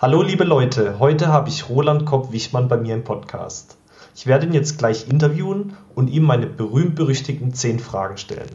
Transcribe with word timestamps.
Hallo 0.00 0.22
liebe 0.22 0.44
Leute, 0.44 1.00
heute 1.00 1.26
habe 1.26 1.48
ich 1.48 1.68
Roland 1.68 2.06
Kopp-Wichmann 2.06 2.68
bei 2.68 2.76
mir 2.76 2.94
im 2.94 3.02
Podcast. 3.02 3.76
Ich 4.14 4.28
werde 4.28 4.46
ihn 4.46 4.52
jetzt 4.52 4.78
gleich 4.78 5.08
interviewen 5.08 5.76
und 5.96 6.06
ihm 6.06 6.22
meine 6.22 6.46
berühmt-berüchtigten 6.46 7.52
10 7.52 7.80
Fragen 7.80 8.16
stellen. 8.16 8.48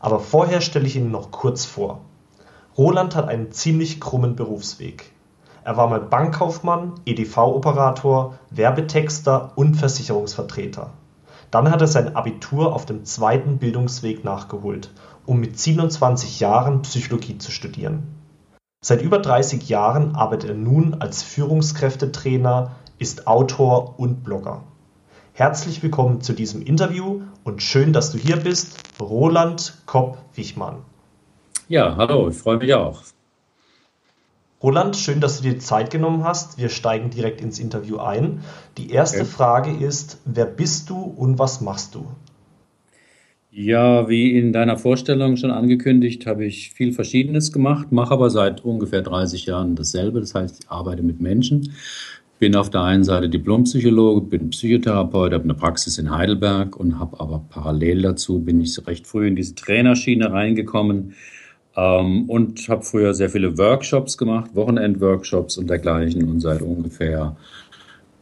Aber 0.00 0.20
vorher 0.20 0.60
stelle 0.60 0.86
ich 0.86 0.96
ihn 0.96 1.10
noch 1.10 1.30
kurz 1.30 1.64
vor. 1.64 2.02
Roland 2.76 3.16
hat 3.16 3.28
einen 3.28 3.50
ziemlich 3.50 3.98
krummen 3.98 4.36
Berufsweg. 4.36 5.10
Er 5.64 5.78
war 5.78 5.86
mal 5.86 6.00
Bankkaufmann, 6.00 6.92
EDV-Operator, 7.06 8.38
Werbetexter 8.50 9.52
und 9.54 9.76
Versicherungsvertreter. 9.76 10.90
Dann 11.50 11.70
hat 11.70 11.80
er 11.80 11.88
sein 11.88 12.14
Abitur 12.14 12.74
auf 12.74 12.84
dem 12.84 13.06
zweiten 13.06 13.56
Bildungsweg 13.56 14.22
nachgeholt, 14.22 14.90
um 15.24 15.40
mit 15.40 15.58
27 15.58 16.40
Jahren 16.40 16.82
Psychologie 16.82 17.38
zu 17.38 17.50
studieren. 17.50 18.23
Seit 18.86 19.00
über 19.00 19.18
30 19.18 19.70
Jahren 19.70 20.14
arbeitet 20.14 20.50
er 20.50 20.56
nun 20.56 20.96
als 21.00 21.22
Führungskräftetrainer, 21.22 22.72
ist 22.98 23.26
Autor 23.26 23.98
und 23.98 24.24
Blogger. 24.24 24.62
Herzlich 25.32 25.82
willkommen 25.82 26.20
zu 26.20 26.34
diesem 26.34 26.60
Interview 26.60 27.22
und 27.44 27.62
schön, 27.62 27.94
dass 27.94 28.12
du 28.12 28.18
hier 28.18 28.36
bist, 28.36 28.76
Roland 29.00 29.78
Kopp-Wichmann. 29.86 30.82
Ja, 31.66 31.96
hallo, 31.96 32.28
ich 32.28 32.36
freue 32.36 32.58
mich 32.58 32.74
auch. 32.74 33.00
Roland, 34.62 34.96
schön, 34.96 35.22
dass 35.22 35.38
du 35.40 35.44
dir 35.44 35.58
Zeit 35.58 35.88
genommen 35.88 36.22
hast. 36.22 36.58
Wir 36.58 36.68
steigen 36.68 37.08
direkt 37.08 37.40
ins 37.40 37.58
Interview 37.58 38.00
ein. 38.00 38.44
Die 38.76 38.90
erste 38.90 39.22
okay. 39.22 39.30
Frage 39.30 39.74
ist, 39.74 40.18
wer 40.26 40.44
bist 40.44 40.90
du 40.90 41.00
und 41.00 41.38
was 41.38 41.62
machst 41.62 41.94
du? 41.94 42.06
Ja, 43.56 44.08
wie 44.08 44.36
in 44.36 44.52
deiner 44.52 44.76
Vorstellung 44.76 45.36
schon 45.36 45.52
angekündigt, 45.52 46.26
habe 46.26 46.44
ich 46.44 46.72
viel 46.72 46.92
Verschiedenes 46.92 47.52
gemacht, 47.52 47.92
mache 47.92 48.12
aber 48.12 48.28
seit 48.28 48.64
ungefähr 48.64 49.00
30 49.00 49.46
Jahren 49.46 49.76
dasselbe. 49.76 50.18
Das 50.18 50.34
heißt, 50.34 50.64
ich 50.64 50.70
arbeite 50.72 51.04
mit 51.04 51.20
Menschen. 51.20 51.72
Bin 52.40 52.56
auf 52.56 52.68
der 52.68 52.80
einen 52.80 53.04
Seite 53.04 53.28
Diplompsychologe, 53.28 54.22
bin 54.22 54.50
Psychotherapeut, 54.50 55.32
habe 55.32 55.44
eine 55.44 55.54
Praxis 55.54 55.98
in 55.98 56.10
Heidelberg 56.10 56.74
und 56.74 56.98
habe 56.98 57.20
aber 57.20 57.44
parallel 57.48 58.02
dazu 58.02 58.40
bin 58.40 58.60
ich 58.60 58.76
recht 58.88 59.06
früh 59.06 59.28
in 59.28 59.36
diese 59.36 59.54
Trainerschiene 59.54 60.32
reingekommen 60.32 61.14
ähm, 61.76 62.28
und 62.28 62.68
habe 62.68 62.82
früher 62.82 63.14
sehr 63.14 63.30
viele 63.30 63.56
Workshops 63.56 64.18
gemacht, 64.18 64.50
Wochenend-Workshops 64.54 65.58
und 65.58 65.70
dergleichen 65.70 66.28
und 66.28 66.40
seit 66.40 66.60
ungefähr 66.60 67.36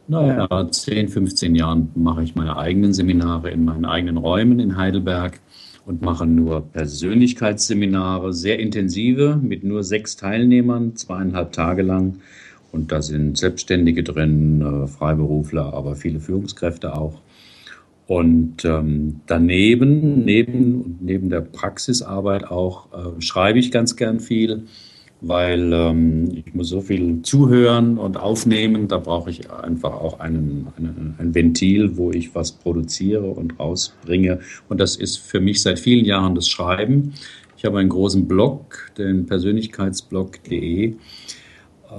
naja, 0.07 0.69
10, 0.69 1.07
15 1.09 1.55
Jahren 1.55 1.89
mache 1.95 2.23
ich 2.23 2.35
meine 2.35 2.57
eigenen 2.57 2.93
Seminare 2.93 3.51
in 3.51 3.65
meinen 3.65 3.85
eigenen 3.85 4.17
Räumen 4.17 4.59
in 4.59 4.77
Heidelberg 4.77 5.39
und 5.85 6.01
mache 6.01 6.25
nur 6.25 6.61
Persönlichkeitsseminare, 6.61 8.33
sehr 8.33 8.59
intensive, 8.59 9.39
mit 9.41 9.63
nur 9.63 9.83
sechs 9.83 10.15
Teilnehmern, 10.15 10.95
zweieinhalb 10.95 11.51
Tage 11.51 11.81
lang. 11.81 12.19
Und 12.71 12.91
da 12.91 13.01
sind 13.01 13.37
Selbstständige 13.37 14.03
drin, 14.03 14.61
äh, 14.61 14.87
Freiberufler, 14.87 15.73
aber 15.73 15.95
viele 15.95 16.19
Führungskräfte 16.19 16.95
auch. 16.95 17.21
Und 18.07 18.65
ähm, 18.65 19.21
daneben, 19.27 20.25
neben, 20.25 20.97
neben 21.01 21.29
der 21.29 21.41
Praxisarbeit 21.41 22.49
auch, 22.49 22.87
äh, 22.93 23.21
schreibe 23.21 23.59
ich 23.59 23.71
ganz 23.71 23.95
gern 23.95 24.19
viel 24.19 24.63
weil 25.23 25.71
ähm, 25.73 26.29
ich 26.33 26.53
muss 26.53 26.67
so 26.69 26.81
viel 26.81 27.21
zuhören 27.21 27.97
und 27.97 28.17
aufnehmen. 28.17 28.89
Da 28.89 28.97
brauche 28.97 29.29
ich 29.29 29.49
einfach 29.49 29.93
auch 29.93 30.19
einen, 30.19 30.67
einen, 30.77 31.15
ein 31.17 31.33
Ventil, 31.33 31.95
wo 31.97 32.11
ich 32.11 32.35
was 32.35 32.51
produziere 32.51 33.25
und 33.25 33.59
rausbringe. 33.59 34.39
Und 34.67 34.79
das 34.79 34.97
ist 34.97 35.17
für 35.17 35.39
mich 35.39 35.61
seit 35.61 35.79
vielen 35.79 36.03
Jahren 36.05 36.35
das 36.35 36.49
Schreiben. 36.49 37.13
Ich 37.57 37.63
habe 37.65 37.79
einen 37.79 37.89
großen 37.89 38.27
Blog, 38.27 38.91
den 38.97 39.25
Persönlichkeitsblog.de. 39.25 40.95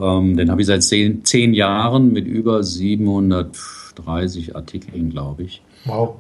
Ähm, 0.01 0.37
den 0.37 0.51
habe 0.51 0.61
ich 0.61 0.67
seit 0.67 0.83
zehn, 0.83 1.25
zehn 1.25 1.55
Jahren 1.55 2.13
mit 2.13 2.27
über 2.27 2.63
730 2.63 4.55
Artikeln, 4.55 5.09
glaube 5.09 5.45
ich. 5.45 5.63
Wow. 5.87 6.17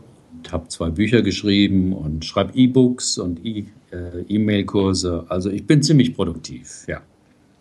Habe 0.51 0.69
zwei 0.69 0.91
Bücher 0.91 1.23
geschrieben 1.23 1.93
und 1.93 2.25
schreibe 2.25 2.55
E-Books 2.55 3.19
und 3.19 3.45
E- 3.45 3.67
äh, 3.91 4.23
E-Mail-Kurse. 4.29 5.27
Also 5.29 5.51
ich 5.51 5.67
bin 5.67 5.83
ziemlich 5.83 6.15
produktiv, 6.15 6.85
ja. 6.87 7.01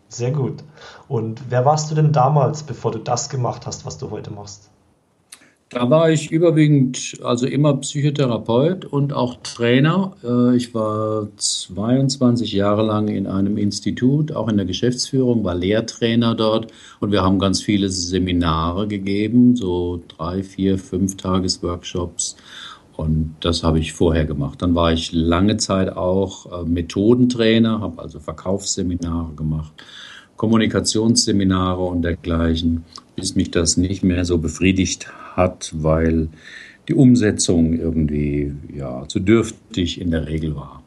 Sehr 0.09 0.31
gut. 0.31 0.63
Und 1.07 1.41
wer 1.49 1.65
warst 1.65 1.89
du 1.89 1.95
denn 1.95 2.11
damals, 2.11 2.63
bevor 2.63 2.91
du 2.91 2.99
das 2.99 3.29
gemacht 3.29 3.65
hast, 3.65 3.85
was 3.85 3.97
du 3.97 4.11
heute 4.11 4.31
machst? 4.31 4.69
Da 5.73 5.89
war 5.89 6.11
ich 6.11 6.29
überwiegend, 6.29 7.19
also 7.23 7.47
immer 7.47 7.75
Psychotherapeut 7.77 8.85
und 8.85 9.11
auch 9.11 9.37
Trainer. 9.41 10.15
Äh, 10.23 10.55
ich 10.55 10.75
war 10.75 11.27
22 11.35 12.51
Jahre 12.51 12.83
lang 12.83 13.07
in 13.07 13.25
einem 13.25 13.57
Institut, 13.57 14.33
auch 14.33 14.49
in 14.49 14.57
der 14.57 14.67
Geschäftsführung, 14.67 15.43
war 15.43 15.55
Lehrtrainer 15.55 16.35
dort 16.35 16.71
und 16.99 17.11
wir 17.11 17.23
haben 17.23 17.39
ganz 17.39 17.63
viele 17.63 17.89
Seminare 17.89 18.87
gegeben, 18.87 19.55
so 19.55 20.03
drei, 20.15 20.43
vier, 20.43 20.77
fünf 20.77 21.17
Tagesworkshops 21.17 22.35
und 22.95 23.35
das 23.39 23.63
habe 23.63 23.79
ich 23.79 23.93
vorher 23.93 24.25
gemacht. 24.25 24.61
Dann 24.61 24.75
war 24.75 24.93
ich 24.93 25.11
lange 25.11 25.57
Zeit 25.57 25.97
auch 25.97 26.61
äh, 26.61 26.65
Methodentrainer, 26.65 27.81
habe 27.81 27.99
also 27.99 28.19
Verkaufsseminare 28.19 29.33
gemacht, 29.33 29.73
Kommunikationsseminare 30.37 31.81
und 31.81 32.03
dergleichen, 32.03 32.85
bis 33.15 33.35
mich 33.35 33.49
das 33.49 33.75
nicht 33.75 34.03
mehr 34.03 34.23
so 34.23 34.37
befriedigt 34.37 35.07
hat, 35.35 35.71
weil 35.75 36.29
die 36.87 36.93
Umsetzung 36.93 37.73
irgendwie 37.73 38.53
ja, 38.73 39.07
zu 39.07 39.19
dürftig 39.19 40.01
in 40.01 40.11
der 40.11 40.27
Regel 40.27 40.55
war. 40.55 40.83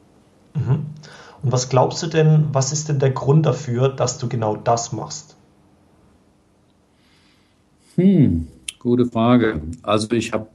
Mhm. 0.54 0.86
Und 1.42 1.52
was 1.52 1.68
glaubst 1.68 2.02
du 2.02 2.06
denn, 2.06 2.46
was 2.52 2.72
ist 2.72 2.88
denn 2.88 2.98
der 2.98 3.10
Grund 3.10 3.46
dafür, 3.46 3.88
dass 3.88 4.18
du 4.18 4.28
genau 4.28 4.56
das 4.56 4.92
machst? 4.92 5.36
Hm, 7.96 8.46
gute 8.78 9.06
Frage. 9.06 9.60
Also 9.82 10.10
ich 10.12 10.32
habe 10.32 10.48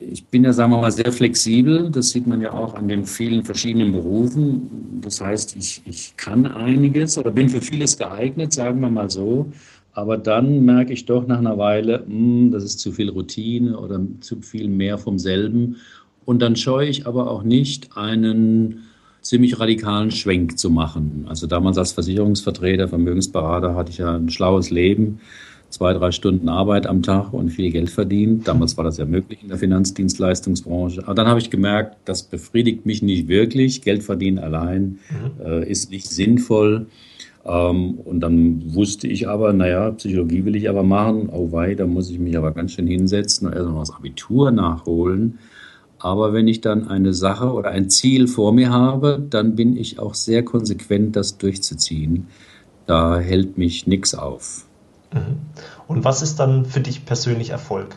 ich 0.00 0.24
bin 0.26 0.44
ja, 0.44 0.52
sagen 0.52 0.72
wir 0.72 0.80
mal, 0.80 0.90
sehr 0.90 1.12
flexibel. 1.12 1.90
Das 1.90 2.10
sieht 2.10 2.26
man 2.26 2.40
ja 2.40 2.52
auch 2.52 2.74
an 2.74 2.88
den 2.88 3.06
vielen 3.06 3.44
verschiedenen 3.44 3.92
Berufen. 3.92 5.00
Das 5.00 5.20
heißt, 5.20 5.56
ich, 5.56 5.82
ich 5.86 6.16
kann 6.16 6.46
einiges 6.46 7.16
oder 7.16 7.30
bin 7.30 7.48
für 7.48 7.60
vieles 7.60 7.96
geeignet, 7.96 8.52
sagen 8.52 8.80
wir 8.80 8.90
mal 8.90 9.10
so. 9.10 9.52
Aber 9.94 10.18
dann 10.18 10.64
merke 10.64 10.92
ich 10.92 11.06
doch 11.06 11.26
nach 11.26 11.38
einer 11.38 11.56
Weile, 11.56 12.00
mh, 12.00 12.06
hm, 12.06 12.50
das 12.50 12.64
ist 12.64 12.80
zu 12.80 12.92
viel 12.92 13.10
Routine 13.10 13.78
oder 13.78 14.00
zu 14.20 14.40
viel 14.42 14.68
mehr 14.68 14.98
vom 14.98 15.18
selben. 15.18 15.76
Und 16.24 16.42
dann 16.42 16.56
scheue 16.56 16.88
ich 16.88 17.06
aber 17.06 17.30
auch 17.30 17.42
nicht, 17.42 17.96
einen 17.96 18.82
ziemlich 19.20 19.58
radikalen 19.58 20.10
Schwenk 20.10 20.58
zu 20.58 20.68
machen. 20.68 21.24
Also 21.28 21.46
damals 21.46 21.78
als 21.78 21.92
Versicherungsvertreter, 21.92 22.88
Vermögensberater 22.88 23.74
hatte 23.74 23.90
ich 23.90 23.98
ja 23.98 24.16
ein 24.16 24.28
schlaues 24.28 24.70
Leben 24.70 25.20
zwei, 25.74 25.92
drei 25.92 26.12
Stunden 26.12 26.48
Arbeit 26.48 26.86
am 26.86 27.02
Tag 27.02 27.32
und 27.32 27.50
viel 27.50 27.70
Geld 27.70 27.90
verdient. 27.90 28.46
Damals 28.46 28.76
war 28.76 28.84
das 28.84 28.96
ja 28.96 29.04
möglich 29.04 29.40
in 29.42 29.48
der 29.48 29.58
Finanzdienstleistungsbranche. 29.58 31.02
Aber 31.04 31.14
dann 31.14 31.26
habe 31.26 31.40
ich 31.40 31.50
gemerkt, 31.50 31.96
das 32.04 32.22
befriedigt 32.22 32.86
mich 32.86 33.02
nicht 33.02 33.28
wirklich. 33.28 33.82
Geld 33.82 34.02
verdienen 34.02 34.38
allein 34.38 34.98
mhm. 35.10 35.44
äh, 35.44 35.68
ist 35.68 35.90
nicht 35.90 36.06
sinnvoll. 36.06 36.86
Ähm, 37.44 37.98
und 37.98 38.20
dann 38.20 38.74
wusste 38.74 39.06
ich 39.06 39.28
aber, 39.28 39.52
naja, 39.52 39.90
Psychologie 39.92 40.44
will 40.44 40.56
ich 40.56 40.68
aber 40.68 40.82
machen. 40.82 41.28
Oh 41.30 41.52
wei, 41.52 41.74
da 41.74 41.86
muss 41.86 42.10
ich 42.10 42.18
mich 42.18 42.36
aber 42.36 42.52
ganz 42.52 42.72
schön 42.72 42.86
hinsetzen 42.86 43.46
und 43.46 43.54
erst 43.54 43.68
noch 43.68 43.80
das 43.80 43.94
Abitur 43.94 44.50
nachholen. 44.50 45.38
Aber 45.98 46.32
wenn 46.32 46.48
ich 46.48 46.60
dann 46.60 46.88
eine 46.88 47.14
Sache 47.14 47.52
oder 47.52 47.70
ein 47.70 47.88
Ziel 47.88 48.28
vor 48.28 48.52
mir 48.52 48.70
habe, 48.70 49.24
dann 49.30 49.56
bin 49.56 49.76
ich 49.76 49.98
auch 49.98 50.14
sehr 50.14 50.44
konsequent, 50.44 51.16
das 51.16 51.38
durchzuziehen. 51.38 52.26
Da 52.86 53.18
hält 53.18 53.56
mich 53.56 53.86
nichts 53.86 54.14
auf. 54.14 54.66
Mhm. 55.12 55.38
Und 55.88 56.04
was 56.04 56.22
ist 56.22 56.36
dann 56.36 56.66
für 56.66 56.80
dich 56.80 57.06
persönlich 57.06 57.50
Erfolg? 57.50 57.96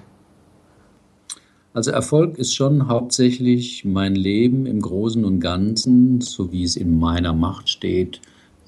Also 1.74 1.92
Erfolg 1.92 2.38
ist 2.38 2.56
schon 2.56 2.88
hauptsächlich 2.88 3.86
mein 3.86 4.16
Leben 4.16 4.66
im 4.66 4.82
Großen 4.82 5.24
und 5.24 5.40
Ganzen, 5.40 6.22
so 6.22 6.52
wie 6.52 6.64
es 6.64 6.76
in 6.76 6.98
meiner 6.98 7.34
Macht 7.34 7.70
steht, 7.70 8.22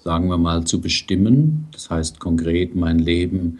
sagen 0.03 0.27
wir 0.27 0.37
mal, 0.37 0.65
zu 0.65 0.81
bestimmen. 0.81 1.67
Das 1.71 1.89
heißt 1.89 2.19
konkret 2.19 2.75
mein 2.75 2.99
Leben 2.99 3.59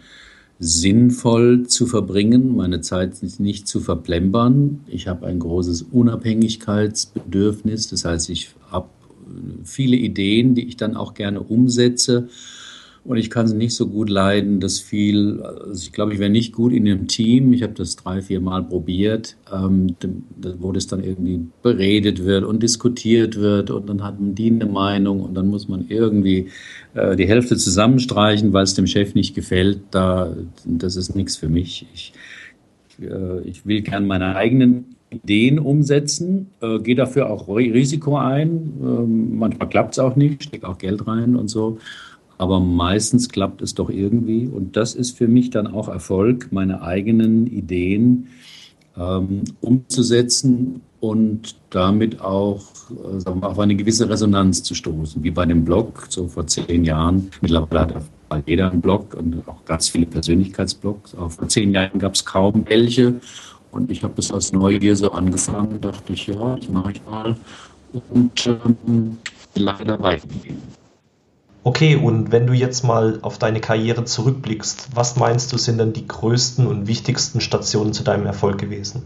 sinnvoll 0.58 1.66
zu 1.66 1.86
verbringen, 1.86 2.54
meine 2.54 2.82
Zeit 2.82 3.14
nicht 3.38 3.66
zu 3.66 3.80
verplempern. 3.80 4.80
Ich 4.86 5.08
habe 5.08 5.26
ein 5.26 5.38
großes 5.38 5.80
Unabhängigkeitsbedürfnis, 5.82 7.88
das 7.88 8.04
heißt, 8.04 8.28
ich 8.28 8.50
habe 8.70 8.90
viele 9.64 9.96
Ideen, 9.96 10.54
die 10.54 10.68
ich 10.68 10.76
dann 10.76 10.96
auch 10.96 11.14
gerne 11.14 11.40
umsetze 11.40 12.28
und 13.02 13.16
ich 13.16 13.30
kann 13.30 13.46
es 13.46 13.54
nicht 13.54 13.74
so 13.74 13.86
gut 13.86 14.10
leiden, 14.10 14.60
dass 14.60 14.78
viel, 14.78 15.40
also 15.42 15.72
ich 15.72 15.92
glaube, 15.92 16.12
ich 16.12 16.18
wäre 16.18 16.28
nicht 16.28 16.52
gut 16.52 16.72
in 16.72 16.86
einem 16.86 17.08
Team. 17.08 17.52
Ich 17.54 17.62
habe 17.62 17.72
das 17.72 17.96
drei, 17.96 18.20
vier 18.20 18.40
Mal 18.40 18.62
probiert, 18.62 19.36
ähm, 19.50 19.96
wo 20.58 20.70
das 20.72 20.86
dann 20.86 21.02
irgendwie 21.02 21.40
beredet 21.62 22.24
wird 22.24 22.44
und 22.44 22.62
diskutiert 22.62 23.36
wird 23.36 23.70
und 23.70 23.88
dann 23.88 24.04
hat 24.04 24.20
man 24.20 24.34
die 24.34 24.50
eine 24.50 24.66
Meinung 24.66 25.20
und 25.20 25.34
dann 25.34 25.48
muss 25.48 25.66
man 25.66 25.86
irgendwie 25.88 26.48
äh, 26.94 27.16
die 27.16 27.26
Hälfte 27.26 27.56
zusammenstreichen, 27.56 28.52
weil 28.52 28.64
es 28.64 28.74
dem 28.74 28.86
Chef 28.86 29.14
nicht 29.14 29.34
gefällt. 29.34 29.80
Da, 29.90 30.36
das 30.66 30.96
ist 30.96 31.16
nichts 31.16 31.36
für 31.36 31.48
mich. 31.48 31.86
Ich, 31.94 32.12
äh, 33.00 33.40
ich 33.48 33.64
will 33.64 33.80
gern 33.80 34.06
meine 34.06 34.36
eigenen 34.36 34.96
Ideen 35.08 35.58
umsetzen, 35.58 36.50
äh, 36.60 36.78
gehe 36.78 36.94
dafür 36.94 37.30
auch 37.30 37.48
Risiko 37.48 38.16
ein. 38.16 38.72
Ähm, 38.82 39.38
manchmal 39.38 39.68
klappt 39.70 39.94
es 39.94 39.98
auch 39.98 40.16
nicht, 40.16 40.44
stecke 40.44 40.68
auch 40.68 40.78
Geld 40.78 41.06
rein 41.06 41.34
und 41.34 41.48
so. 41.48 41.78
Aber 42.40 42.58
meistens 42.58 43.28
klappt 43.28 43.60
es 43.60 43.74
doch 43.74 43.90
irgendwie. 43.90 44.46
Und 44.46 44.74
das 44.74 44.94
ist 44.94 45.18
für 45.18 45.28
mich 45.28 45.50
dann 45.50 45.66
auch 45.66 45.88
Erfolg, 45.88 46.48
meine 46.50 46.80
eigenen 46.80 47.46
Ideen 47.46 48.28
ähm, 48.96 49.44
umzusetzen 49.60 50.80
und 51.00 51.56
damit 51.68 52.22
auch 52.22 52.62
äh, 52.90 53.20
sagen 53.20 53.42
wir, 53.42 53.50
auf 53.50 53.58
eine 53.58 53.76
gewisse 53.76 54.08
Resonanz 54.08 54.62
zu 54.62 54.74
stoßen, 54.74 55.22
wie 55.22 55.30
bei 55.30 55.44
dem 55.44 55.66
Blog, 55.66 56.06
so 56.08 56.28
vor 56.28 56.46
zehn 56.46 56.82
Jahren. 56.86 57.30
Mittlerweile 57.42 57.96
hat 58.30 58.48
jeder 58.48 58.70
einen 58.70 58.80
Blog 58.80 59.12
und 59.12 59.46
auch 59.46 59.62
ganz 59.66 59.90
viele 59.90 60.06
Persönlichkeitsblogs. 60.06 61.14
Auch 61.16 61.32
vor 61.32 61.46
zehn 61.48 61.74
Jahren 61.74 61.98
gab 61.98 62.14
es 62.14 62.24
kaum 62.24 62.64
welche. 62.66 63.20
Und 63.70 63.90
ich 63.90 64.02
habe 64.02 64.14
das 64.16 64.32
als 64.32 64.50
Neugier 64.50 64.96
so 64.96 65.12
angefangen, 65.12 65.78
dachte 65.82 66.14
ich, 66.14 66.26
ja, 66.26 66.56
das 66.56 66.70
mache 66.70 66.92
ich 66.92 67.02
mal. 67.04 67.36
Und 68.08 68.46
ähm, 68.46 69.18
leider 69.54 70.00
weitergehen. 70.00 70.79
Okay, 71.62 71.94
und 71.96 72.32
wenn 72.32 72.46
du 72.46 72.54
jetzt 72.54 72.84
mal 72.84 73.18
auf 73.20 73.38
deine 73.38 73.60
Karriere 73.60 74.04
zurückblickst, 74.04 74.90
was 74.94 75.16
meinst 75.16 75.52
du 75.52 75.58
sind 75.58 75.78
denn 75.78 75.92
die 75.92 76.08
größten 76.08 76.66
und 76.66 76.86
wichtigsten 76.86 77.40
Stationen 77.40 77.92
zu 77.92 78.02
deinem 78.02 78.24
Erfolg 78.24 78.58
gewesen? 78.58 79.02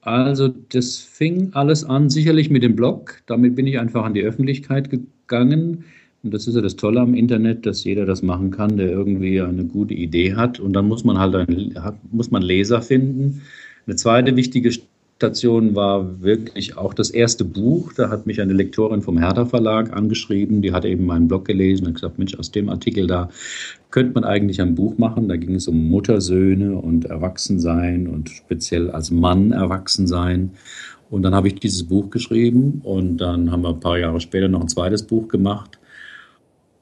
Also 0.00 0.48
das 0.48 0.96
fing 0.96 1.50
alles 1.52 1.84
an, 1.84 2.10
sicherlich 2.10 2.50
mit 2.50 2.62
dem 2.62 2.74
Blog. 2.74 3.22
Damit 3.26 3.54
bin 3.54 3.66
ich 3.66 3.78
einfach 3.78 4.04
an 4.04 4.14
die 4.14 4.22
Öffentlichkeit 4.22 4.90
gegangen. 4.90 5.84
Und 6.24 6.34
das 6.34 6.48
ist 6.48 6.56
ja 6.56 6.60
das 6.60 6.74
Tolle 6.74 7.00
am 7.00 7.14
Internet, 7.14 7.66
dass 7.66 7.84
jeder 7.84 8.04
das 8.04 8.22
machen 8.22 8.50
kann, 8.50 8.76
der 8.76 8.90
irgendwie 8.90 9.40
eine 9.40 9.64
gute 9.64 9.94
Idee 9.94 10.34
hat. 10.34 10.58
Und 10.58 10.72
dann 10.72 10.88
muss 10.88 11.04
man 11.04 11.18
halt 11.18 11.36
ein, 11.36 11.74
muss 12.10 12.32
man 12.32 12.42
Leser 12.42 12.82
finden. 12.82 13.42
Eine 13.86 13.94
zweite 13.94 14.34
wichtige 14.34 14.72
Station 15.18 15.74
war 15.74 16.22
wirklich 16.22 16.76
auch 16.76 16.94
das 16.94 17.10
erste 17.10 17.44
Buch. 17.44 17.92
Da 17.92 18.08
hat 18.08 18.26
mich 18.26 18.40
eine 18.40 18.52
Lektorin 18.52 19.02
vom 19.02 19.18
Hertha 19.18 19.46
Verlag 19.46 19.92
angeschrieben, 19.92 20.62
die 20.62 20.72
hat 20.72 20.84
eben 20.84 21.06
meinen 21.06 21.26
Blog 21.26 21.44
gelesen 21.44 21.88
und 21.88 21.94
gesagt, 21.94 22.20
Mensch, 22.20 22.36
aus 22.36 22.52
dem 22.52 22.68
Artikel 22.68 23.08
da 23.08 23.28
könnte 23.90 24.12
man 24.12 24.22
eigentlich 24.22 24.62
ein 24.62 24.76
Buch 24.76 24.96
machen. 24.96 25.28
Da 25.28 25.34
ging 25.34 25.56
es 25.56 25.66
um 25.66 25.88
Muttersöhne 25.88 26.76
und 26.76 27.06
Erwachsensein 27.06 28.06
und 28.06 28.30
speziell 28.30 28.92
als 28.92 29.10
Mann 29.10 29.50
Erwachsensein. 29.50 30.52
Und 31.10 31.22
dann 31.22 31.34
habe 31.34 31.48
ich 31.48 31.56
dieses 31.56 31.82
Buch 31.82 32.10
geschrieben 32.10 32.80
und 32.84 33.16
dann 33.16 33.50
haben 33.50 33.62
wir 33.62 33.70
ein 33.70 33.80
paar 33.80 33.98
Jahre 33.98 34.20
später 34.20 34.46
noch 34.46 34.60
ein 34.60 34.68
zweites 34.68 35.02
Buch 35.02 35.26
gemacht. 35.26 35.80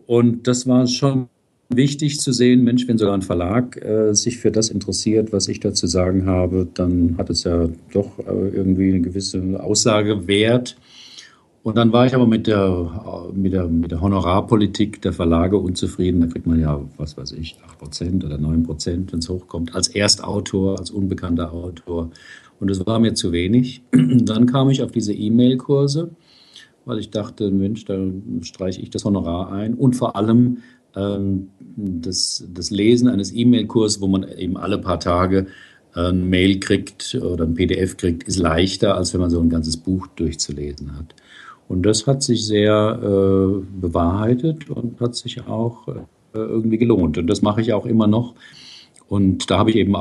Und 0.07 0.47
das 0.47 0.67
war 0.67 0.87
schon 0.87 1.31
wichtig 1.69 2.21
zu 2.21 2.33
sehen, 2.33 2.65
Mensch, 2.65 2.87
wenn 2.89 2.99
sogar 2.99 3.15
ein 3.15 3.23
Verlag 3.23 3.83
äh, 3.83 4.15
sich 4.15 4.39
für 4.39 4.51
das 4.51 4.71
interessiert, 4.71 5.33
was 5.33 5.49
ich 5.49 5.61
da 5.61 5.73
zu 5.73 5.87
sagen 5.87 6.27
habe, 6.27 6.69
dann 6.73 7.17
hat 7.19 7.31
es 7.31 7.45
ja 7.45 7.69
doch 7.93 8.19
äh, 8.19 8.49
irgendwie 8.49 8.91
eine 8.91 9.01
gewisse 9.01 9.61
Aussage 9.63 10.27
wert. 10.27 10.77
Und 11.67 11.77
dann 11.77 11.93
war 11.93 12.07
ich 12.07 12.15
aber 12.15 12.29
mit 12.29 12.47
der, 12.47 13.33
mit 13.35 13.53
der, 13.53 13.67
mit 13.67 13.91
der 13.91 14.01
Honorarpolitik 14.01 15.03
der 15.03 15.13
Verlage 15.13 15.59
unzufrieden. 15.59 16.21
Da 16.21 16.29
kriegt 16.29 16.47
man 16.47 16.61
ja, 16.61 16.81
was 16.97 17.17
weiß 17.17 17.33
ich, 17.33 17.57
8% 17.81 18.25
oder 18.25 18.37
9%, 18.37 19.11
wenn 19.11 19.19
es 19.19 19.29
hochkommt, 19.29 19.75
als 19.75 19.89
Erstautor, 19.89 20.79
als 20.79 20.93
unbekannter 20.93 21.53
Autor. 21.53 22.11
Und 22.61 22.71
das 22.71 22.87
war 22.87 23.01
mir 23.01 23.15
zu 23.15 23.33
wenig. 23.33 23.83
Dann 23.91 24.47
kam 24.47 24.71
ich 24.71 24.81
auf 24.81 24.93
diese 24.93 25.13
E-Mail-Kurse, 25.13 26.11
weil 26.85 27.01
ich 27.01 27.11
dachte, 27.11 27.51
Mensch, 27.51 27.85
da 27.85 27.99
streiche 28.43 28.81
ich 28.81 28.91
das 28.91 29.05
Honorar 29.05 29.51
ein. 29.51 29.75
Und 29.75 29.97
vor 29.97 30.15
allem 30.15 30.59
das, 30.97 32.45
das 32.53 32.71
Lesen 32.71 33.09
eines 33.09 33.35
E-Mail-Kurses, 33.35 34.01
wo 34.01 34.09
man 34.09 34.27
eben 34.29 34.57
alle 34.57 34.79
paar 34.79 34.99
Tage 34.99 35.47
ein 35.95 36.29
Mail 36.29 36.61
kriegt 36.61 37.15
oder 37.15 37.45
ein 37.45 37.55
PDF 37.55 37.97
kriegt, 37.97 38.25
ist 38.25 38.39
leichter, 38.39 38.97
als 38.97 39.13
wenn 39.15 39.21
man 39.21 39.31
so 39.31 39.41
ein 39.41 39.49
ganzes 39.49 39.77
Buch 39.77 40.07
durchzulesen 40.09 40.97
hat. 40.97 41.15
Und 41.69 41.85
das 41.85 42.07
hat 42.07 42.23
sich 42.23 42.47
sehr 42.47 42.99
äh, 43.03 43.81
bewahrheitet 43.81 44.71
und 44.71 45.01
hat 45.01 45.17
sich 45.17 45.47
auch 45.47 45.89
äh, 45.89 45.95
irgendwie 46.35 46.79
gelohnt. 46.79 47.19
Und 47.19 47.27
das 47.27 47.43
mache 47.43 47.61
ich 47.61 47.73
auch 47.73 47.87
immer 47.87 48.07
noch. 48.07 48.35
Und 49.09 49.51
da 49.51 49.59
habe 49.59 49.71
ich 49.71 49.77
eben 49.77 49.95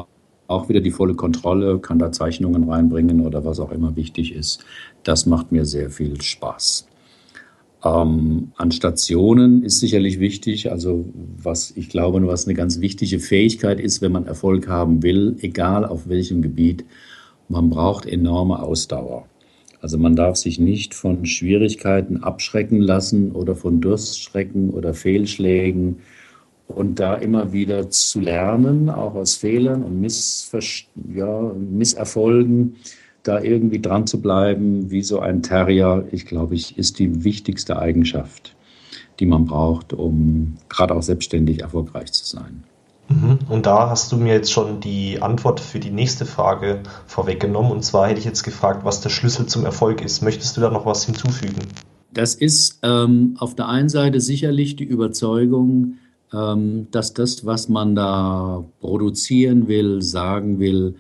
auch 0.48 0.70
wieder 0.70 0.82
die 0.82 0.92
volle 0.92 1.16
Kontrolle, 1.16 1.80
kann 1.80 1.98
da 1.98 2.12
Zeichnungen 2.12 2.70
reinbringen 2.70 3.22
oder 3.22 3.46
was 3.46 3.60
auch 3.60 3.72
immer 3.72 3.96
wichtig 3.96 4.36
ist. 4.36 4.64
Das 5.04 5.26
macht 5.26 5.52
mir 5.52 5.66
sehr 5.66 5.90
viel 5.90 6.22
Spaß. 6.22 6.88
Ähm, 7.86 8.52
an 8.58 8.72
Stationen 8.72 9.64
ist 9.64 9.80
sicherlich 9.80 10.20
wichtig, 10.20 10.72
also 10.72 11.06
was 11.38 11.72
ich 11.76 11.90
glaube, 11.90 12.26
was 12.26 12.46
eine 12.46 12.56
ganz 12.56 12.80
wichtige 12.82 13.20
Fähigkeit 13.20 13.80
ist, 13.80 14.02
wenn 14.02 14.12
man 14.12 14.26
Erfolg 14.26 14.68
haben 14.68 15.04
will, 15.04 15.38
egal 15.42 15.86
auf 15.86 16.10
welchem 16.10 16.42
Gebiet, 16.42 16.84
man 17.48 17.70
braucht 17.70 18.08
enorme 18.08 18.62
Ausdauer. 18.64 19.28
Also 19.82 20.00
man 20.00 20.16
darf 20.16 20.36
sich 20.38 20.60
nicht 20.60 20.96
von 20.96 21.28
Schwierigkeiten 21.28 22.24
abschrecken 22.24 22.82
lassen 22.82 23.32
oder 23.32 23.56
von 23.56 23.82
Durststrecken 23.82 24.72
oder 24.72 24.96
Fehlschlägen 24.96 25.98
und 26.68 27.00
da 27.00 27.14
immer 27.14 27.54
wieder 27.54 27.92
zu 27.92 28.20
lernen, 28.20 28.90
auch 28.90 29.14
aus 29.14 29.36
Fehlern 29.36 29.84
und 29.84 30.02
Missver 30.02 30.60
ja, 31.14 31.54
Misserfolgen 31.54 32.78
da 33.26 33.42
irgendwie 33.42 33.82
dran 33.82 34.08
zu 34.08 34.22
bleiben, 34.22 34.92
wie 34.92 35.02
so 35.02 35.20
ein 35.20 35.42
Terrier, 35.42 36.08
ich 36.12 36.26
glaube, 36.26 36.56
ich, 36.56 36.78
ist 36.78 37.00
die 37.00 37.24
wichtigste 37.24 37.80
Eigenschaft, 37.80 38.56
die 39.20 39.26
man 39.26 39.46
braucht, 39.46 39.94
um 39.94 40.58
gerade 40.70 40.94
auch 40.96 41.02
selbstständig 41.02 41.62
erfolgreich 41.62 42.14
zu 42.14 42.24
sein. 42.24 42.64
Mhm. 43.10 43.40
Und 43.50 43.66
da 43.66 43.90
hast 43.90 44.12
du 44.12 44.18
mir 44.18 44.34
jetzt 44.34 44.52
schon 44.52 44.80
die 44.80 45.22
Antwort 45.22 45.60
für 45.60 45.80
die 45.80 45.90
nächste 45.90 46.26
Frage 46.26 46.82
vorweggenommen. 47.08 47.72
Und 47.72 47.84
zwar 47.84 48.08
hätte 48.08 48.20
ich 48.20 48.26
jetzt 48.26 48.44
gefragt, 48.44 48.86
was 48.86 49.02
der 49.02 49.10
Schlüssel 49.10 49.48
zum 49.48 49.66
Erfolg 49.66 50.04
ist. 50.04 50.22
Möchtest 50.22 50.56
du 50.56 50.62
da 50.62 50.70
noch 50.70 50.86
was 50.86 51.06
hinzufügen? 51.06 51.62
Das 52.14 52.36
ist 52.36 52.80
ähm, 52.84 53.36
auf 53.40 53.56
der 53.56 53.68
einen 53.68 53.90
Seite 53.90 54.22
sicherlich 54.22 54.76
die 54.76 54.86
Überzeugung, 54.86 55.96
ähm, 56.32 56.88
dass 56.92 57.14
das, 57.14 57.46
was 57.46 57.70
man 57.70 57.96
da 57.96 58.64
produzieren 58.80 59.68
will, 59.68 60.02
sagen 60.02 60.60
will, 60.60 60.96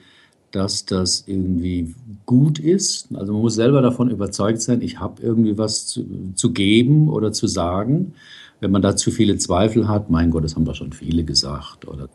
dass 0.55 0.85
das 0.85 1.25
irgendwie 1.27 1.93
gut 2.25 2.59
ist. 2.59 3.09
Also 3.13 3.33
man 3.33 3.41
muss 3.41 3.55
selber 3.55 3.81
davon 3.81 4.09
überzeugt 4.09 4.61
sein, 4.61 4.81
ich 4.81 4.99
habe 4.99 5.21
irgendwie 5.21 5.57
was 5.57 5.87
zu, 5.87 6.05
zu, 6.35 6.53
geben 6.53 7.09
oder 7.09 7.33
zu 7.33 7.47
sagen. 7.47 8.13
Wenn 8.61 8.71
man 8.71 8.81
da 8.81 8.95
zu 8.95 9.11
viele 9.11 9.37
Zweifel 9.37 9.89
hat, 9.89 10.09
mein 10.09 10.31
Gott, 10.31 10.45
das 10.45 10.55
haben 10.55 10.63
doch 10.63 10.75
schon 10.75 10.93
viele 10.93 11.25
gesagt 11.25 11.87
oder 11.87 12.07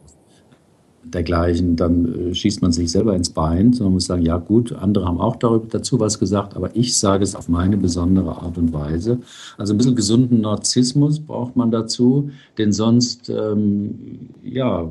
dergleichen, 1.05 1.77
dann 1.77 2.31
äh, 2.31 2.35
schießt 2.35 2.63
man 2.63 2.73
sich 2.73 2.91
selber 2.91 3.15
ins 3.15 3.31
Bein, 3.31 3.73
sondern 3.73 3.95
muss 3.95 4.07
sagen, 4.07 4.23
ja 4.23 4.39
gut, 4.39 4.73
andere 4.73 5.07
haben 5.07 5.21
auch 5.21 5.37
darüber, 5.37 5.67
dazu 5.69 6.01
was 6.01 6.19
gesagt, 6.19 6.57
aber 6.57 6.75
ich 6.75 6.97
sage 6.97 7.25
es 7.25 7.35
auf 7.35 7.49
meine 7.49 7.77
besondere 7.77 8.43
Art 8.43 8.57
und 8.57 8.73
Weise. 8.73 9.19
Also 9.59 9.75
ein 9.75 9.79
bisschen 9.79 9.97
gesunden 9.97 10.41
Narzissmus 10.41 11.21
braucht 11.21 11.57
man 11.57 11.71
dazu, 11.71 12.31
denn 12.59 12.73
sonst 12.73 13.29
ähm, 13.29 14.31
ja, 14.43 14.91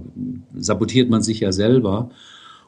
sabotiert 0.56 1.10
man 1.10 1.24
sich 1.24 1.40
ja 1.40 1.52
selber. 1.52 2.10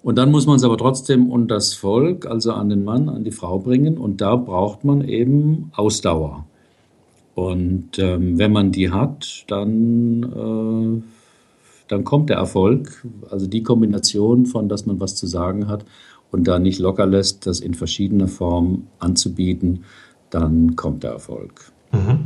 Und 0.03 0.17
dann 0.17 0.31
muss 0.31 0.47
man 0.47 0.55
es 0.55 0.63
aber 0.63 0.77
trotzdem 0.77 1.29
unter 1.29 1.55
das 1.55 1.73
Volk, 1.73 2.25
also 2.25 2.53
an 2.53 2.69
den 2.69 2.83
Mann, 2.83 3.07
an 3.07 3.23
die 3.23 3.31
Frau 3.31 3.59
bringen. 3.59 3.97
Und 3.97 4.21
da 4.21 4.35
braucht 4.35 4.83
man 4.83 5.07
eben 5.07 5.71
Ausdauer. 5.75 6.45
Und 7.35 7.99
ähm, 7.99 8.37
wenn 8.37 8.51
man 8.51 8.71
die 8.71 8.91
hat, 8.91 9.45
dann, 9.47 10.23
äh, 10.23 11.03
dann 11.87 12.03
kommt 12.03 12.29
der 12.29 12.37
Erfolg. 12.37 13.05
Also 13.29 13.47
die 13.47 13.63
Kombination 13.63 14.45
von, 14.45 14.69
dass 14.69 14.85
man 14.85 14.99
was 14.99 15.15
zu 15.15 15.27
sagen 15.27 15.67
hat 15.67 15.85
und 16.31 16.47
da 16.47 16.59
nicht 16.59 16.79
locker 16.79 17.05
lässt, 17.05 17.45
das 17.45 17.59
in 17.59 17.73
verschiedener 17.73 18.27
Form 18.27 18.87
anzubieten, 18.99 19.83
dann 20.29 20.75
kommt 20.75 21.03
der 21.03 21.11
Erfolg. 21.11 21.71
Mhm. 21.91 22.19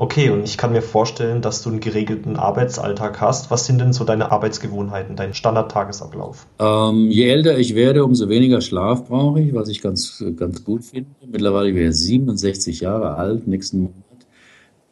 Okay, 0.00 0.30
und 0.30 0.44
ich 0.44 0.56
kann 0.56 0.70
mir 0.70 0.80
vorstellen, 0.80 1.42
dass 1.42 1.60
du 1.62 1.70
einen 1.70 1.80
geregelten 1.80 2.36
Arbeitsalltag 2.36 3.20
hast. 3.20 3.50
Was 3.50 3.66
sind 3.66 3.80
denn 3.80 3.92
so 3.92 4.04
deine 4.04 4.30
Arbeitsgewohnheiten, 4.30 5.16
dein 5.16 5.34
Standardtagesablauf? 5.34 6.46
Ähm, 6.60 7.10
je 7.10 7.28
älter 7.28 7.58
ich 7.58 7.74
werde, 7.74 8.04
umso 8.04 8.28
weniger 8.28 8.60
Schlaf 8.60 9.08
brauche 9.08 9.40
ich, 9.40 9.52
was 9.54 9.68
ich 9.68 9.82
ganz, 9.82 10.24
ganz 10.36 10.62
gut 10.62 10.84
finde. 10.84 11.10
Mittlerweile 11.26 11.72
bin 11.72 11.90
ich 11.90 11.96
67 11.96 12.80
Jahre 12.80 13.16
alt, 13.16 13.48
nächsten 13.48 13.80
Monat. 13.80 13.94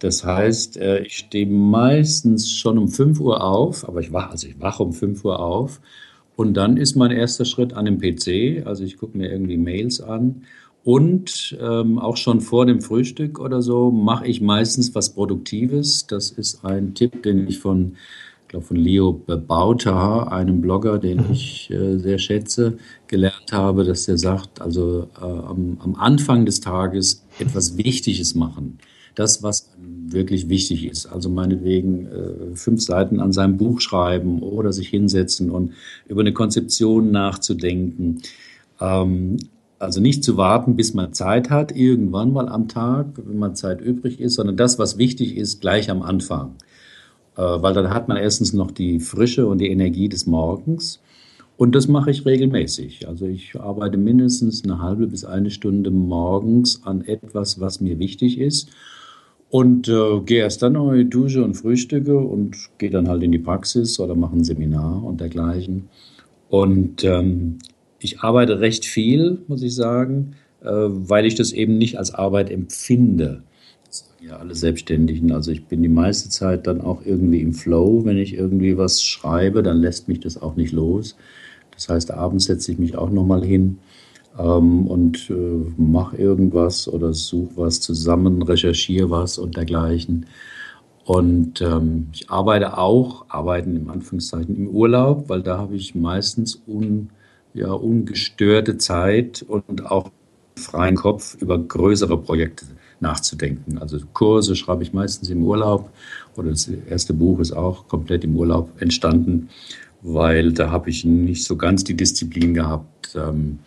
Das 0.01 0.25
heißt, 0.25 0.77
äh, 0.77 0.99
ich 1.05 1.19
stehe 1.19 1.47
meistens 1.47 2.51
schon 2.51 2.77
um 2.77 2.89
5 2.89 3.21
Uhr 3.21 3.45
auf, 3.45 3.89
aber 3.89 4.01
ich 4.01 4.13
wache, 4.13 4.31
also 4.31 4.49
ich 4.49 4.61
wache 4.61 4.83
um 4.83 4.93
5 4.93 5.25
Uhr 5.25 5.39
auf. 5.39 5.81
Und 6.35 6.55
dann 6.55 6.77
ist 6.77 6.97
mein 6.97 7.13
erster 7.13 7.45
Schritt 7.45 7.75
an 7.75 7.85
dem 7.85 7.99
PC. 7.99 8.67
Also 8.67 8.83
ich 8.83 8.99
gucke 8.99 9.17
mir 9.17 9.31
irgendwie 9.31 9.57
Mails 9.57 10.01
an 10.01 10.43
und 10.87 11.59
ähm, 11.61 11.99
auch 11.99 12.17
schon 12.17 12.41
vor 12.41 12.65
dem 12.65 12.81
Frühstück 12.81 13.41
oder 13.41 13.61
so 13.61 13.91
mache 13.91 14.29
ich 14.29 14.41
meistens 14.41 14.95
was 14.95 15.13
Produktives. 15.15 16.07
Das 16.07 16.31
ist 16.31 16.65
ein 16.65 16.95
Tipp, 16.95 17.25
den 17.25 17.49
ich 17.49 17.59
von, 17.59 17.97
ich 18.43 18.49
glaube, 18.51 18.67
von 18.67 18.77
Leo 18.77 19.13
Bauta, 19.13 20.29
einem 20.29 20.61
Blogger, 20.61 21.01
den 21.01 21.27
mhm. 21.27 21.33
ich 21.33 21.73
äh, 21.73 21.99
sehr 21.99 22.19
schätze, 22.19 22.79
gelernt 23.09 23.51
habe, 23.51 23.83
dass 23.83 24.05
der 24.05 24.17
sagt, 24.17 24.61
also 24.61 25.09
äh, 25.21 25.25
am, 25.25 25.77
am 25.81 25.97
Anfang 25.97 26.47
des 26.47 26.61
Tages 26.61 27.25
etwas 27.41 27.77
Wichtiges 27.77 28.37
machen. 28.37 28.79
Das, 29.17 29.43
was 29.43 29.73
wirklich 29.79 30.49
wichtig 30.49 30.87
ist. 30.87 31.07
Also 31.07 31.29
meinetwegen 31.29 32.07
äh, 32.07 32.55
fünf 32.55 32.81
Seiten 32.81 33.19
an 33.19 33.33
seinem 33.33 33.57
Buch 33.57 33.81
schreiben 33.81 34.41
oder 34.41 34.73
sich 34.73 34.87
hinsetzen 34.87 35.51
und 35.51 35.73
über 36.07 36.21
eine 36.21 36.33
Konzeption 36.33 37.11
nachzudenken. 37.11 38.23
Ähm, 38.81 39.39
also 39.79 40.01
nicht 40.01 40.25
zu 40.25 40.37
warten, 40.37 40.77
bis 40.77 40.95
man 40.95 41.13
Zeit 41.13 41.51
hat, 41.51 41.75
irgendwann 41.77 42.33
mal 42.33 42.49
am 42.49 42.69
Tag, 42.69 43.07
wenn 43.17 43.39
man 43.39 43.55
Zeit 43.55 43.81
übrig 43.81 44.21
ist, 44.21 44.35
sondern 44.35 44.57
das, 44.57 44.79
was 44.79 44.99
wichtig 44.99 45.37
ist, 45.37 45.61
gleich 45.61 45.91
am 45.91 46.03
Anfang. 46.03 46.55
äh, 47.37 47.43
weil 47.43 47.75
dann 47.75 47.91
hat 47.91 48.09
man 48.09 48.17
erstens 48.17 48.53
noch 48.53 48.71
die 48.71 49.01
Frische 49.01 49.47
und 49.47 49.59
die 49.59 49.69
Energie 49.71 50.09
des 50.09 50.27
Morgens. 50.27 51.01
Und 51.57 51.75
das 51.75 51.89
mache 51.89 52.11
ich 52.11 52.27
regelmäßig. 52.27 53.09
Also 53.09 53.27
ich 53.27 53.59
arbeite 53.59 53.97
mindestens 53.97 54.65
eine 54.65 54.81
halbe 54.83 55.07
bis 55.07 55.25
eine 55.25 55.51
Stunde 55.51 55.91
morgens 55.91 56.83
an 56.85 57.03
etwas, 57.03 57.61
was 57.61 57.81
mir 57.81 57.99
wichtig 57.99 58.39
ist. 58.39 58.69
Und 59.49 59.89
äh, 59.89 60.21
gehe 60.21 60.41
erst 60.41 60.63
dann 60.63 60.75
noch 60.75 60.91
in 60.93 60.99
die 60.99 61.11
Dusche 61.11 61.45
und 61.45 61.55
frühstücke 61.55 62.19
und 62.19 62.57
gehe 62.79 62.91
dann 62.91 63.09
halt 63.09 63.23
in 63.23 63.33
die 63.33 63.39
Praxis 63.39 63.99
oder 64.01 64.15
mache 64.15 64.37
ein 64.37 64.45
Seminar 64.45 65.03
und 65.05 65.21
dergleichen. 65.21 65.89
Und 66.49 67.05
ähm, 67.05 67.59
ich 67.99 68.21
arbeite 68.21 68.61
recht 68.61 68.85
viel, 68.85 69.39
muss 69.49 69.63
ich 69.63 69.75
sagen, 69.75 70.35
äh, 70.63 70.69
weil 70.69 71.27
ich 71.27 71.35
das 71.35 71.53
eben 71.53 71.79
nicht 71.79 71.99
als 71.99 72.15
Arbeit 72.15 72.51
empfinde. 72.51 73.43
Das 73.87 73.99
sagen 74.01 74.27
ja 74.27 74.37
alle 74.37 74.55
Selbstständigen. 74.55 75.33
Also 75.33 75.51
ich 75.51 75.67
bin 75.67 75.83
die 75.83 75.89
meiste 75.89 76.29
Zeit 76.29 76.67
dann 76.67 76.81
auch 76.81 77.05
irgendwie 77.05 77.41
im 77.41 77.55
Flow. 77.55 78.05
Wenn 78.05 78.19
ich 78.19 78.35
irgendwie 78.35 78.77
was 78.77 79.03
schreibe, 79.03 79.63
dann 79.63 79.79
lässt 79.79 80.09
mich 80.09 80.21
das 80.21 80.41
auch 80.41 80.57
nicht 80.57 80.73
los. 80.73 81.17
Das 81.73 81.89
heißt, 81.89 82.11
abends 82.11 82.47
setze 82.47 82.73
ich 82.73 82.79
mich 82.79 82.97
auch 82.97 83.11
nochmal 83.11 83.45
hin 83.45 83.79
ähm, 84.39 84.87
und 84.87 85.31
äh, 85.31 85.73
mache 85.77 86.17
irgendwas 86.17 86.89
oder 86.89 87.13
suche 87.13 87.57
was 87.57 87.81
zusammen, 87.81 88.43
recherchiere 88.43 89.11
was 89.11 89.39
und 89.39 89.57
dergleichen. 89.57 90.27
Und 91.05 91.61
ähm, 91.61 92.09
ich 92.13 92.31
arbeite 92.31 92.79
auch, 92.79 93.27
arbeiten 93.29 93.77
im 93.77 93.91
Anführungszeichen 93.91 94.57
im 94.57 94.69
Urlaub, 94.69 95.29
weil 95.29 95.43
da 95.43 95.57
habe 95.57 95.77
ich 95.77 95.95
meistens 95.95 96.61
un, 96.67 97.11
ja, 97.57 97.73
ungestörte 97.73 98.79
Zeit 98.79 99.45
und 99.47 99.87
auch 99.87 100.11
freien 100.57 100.95
Kopf 100.95 101.37
über 101.41 101.59
größere 101.59 102.17
Projekte 102.19 102.67
nachzudenken. 103.01 103.79
Also 103.79 103.99
Kurse 104.13 104.57
schreibe 104.57 104.83
ich 104.83 104.93
meistens 104.93 105.29
im 105.29 105.43
Urlaub 105.43 105.91
oder 106.37 106.51
das 106.51 106.69
erste 106.69 107.13
Buch 107.13 107.41
ist 107.41 107.53
auch 107.53 107.89
komplett 107.89 108.25
im 108.25 108.37
Urlaub 108.37 108.71
entstanden 108.81 109.51
weil 110.07 110.53
da 110.53 110.71
habe 110.71 110.91
ich 110.91 111.05
nicht 111.05 111.45
so 111.45 111.57
ganz 111.57 111.83
die 111.85 111.97
Disziplin 111.97 112.55
gehabt, 112.55 113.15
ähm, 113.17 113.59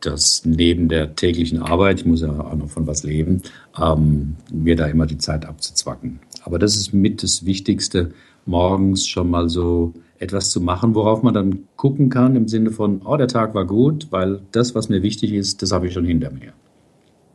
dass 0.00 0.44
neben 0.44 0.88
der 0.88 1.16
täglichen 1.16 1.58
Arbeit, 1.62 2.00
ich 2.00 2.06
muss 2.06 2.20
ja 2.20 2.38
auch 2.38 2.54
noch 2.54 2.68
von 2.68 2.86
was 2.86 3.02
leben, 3.04 3.42
ähm, 3.80 4.36
mir 4.52 4.76
da 4.76 4.86
immer 4.86 5.06
die 5.06 5.16
Zeit 5.16 5.46
abzuzwacken. 5.46 6.20
Aber 6.42 6.58
das 6.58 6.76
ist 6.76 6.92
mit 6.92 7.22
das 7.22 7.46
Wichtigste, 7.46 8.12
morgens 8.44 9.06
schon 9.06 9.30
mal 9.30 9.48
so 9.48 9.94
etwas 10.18 10.50
zu 10.50 10.60
machen, 10.60 10.94
worauf 10.94 11.22
man 11.22 11.34
dann 11.34 11.64
gucken 11.76 12.08
kann 12.08 12.36
im 12.36 12.48
Sinne 12.48 12.70
von, 12.70 13.02
oh, 13.04 13.16
der 13.16 13.28
Tag 13.28 13.54
war 13.54 13.66
gut, 13.66 14.08
weil 14.10 14.40
das, 14.52 14.74
was 14.74 14.88
mir 14.88 15.02
wichtig 15.02 15.32
ist, 15.32 15.62
das 15.62 15.72
habe 15.72 15.86
ich 15.86 15.92
schon 15.92 16.04
hinter 16.04 16.30
mir. 16.30 16.52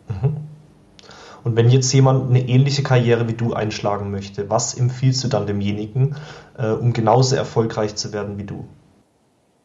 Mhm. 0.07 0.37
Und 1.43 1.55
wenn 1.55 1.69
jetzt 1.69 1.91
jemand 1.93 2.29
eine 2.29 2.47
ähnliche 2.47 2.83
Karriere 2.83 3.27
wie 3.27 3.33
du 3.33 3.53
einschlagen 3.53 4.11
möchte, 4.11 4.49
was 4.49 4.73
empfiehlst 4.73 5.23
du 5.23 5.27
dann 5.29 5.47
demjenigen, 5.47 6.15
äh, 6.57 6.71
um 6.71 6.93
genauso 6.93 7.35
erfolgreich 7.35 7.95
zu 7.95 8.11
werden 8.11 8.37
wie 8.37 8.43
du? 8.43 8.65